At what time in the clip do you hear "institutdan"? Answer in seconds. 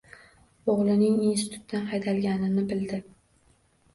1.25-1.85